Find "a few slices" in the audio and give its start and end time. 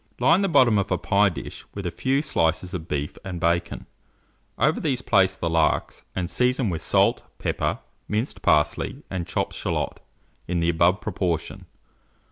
1.85-2.73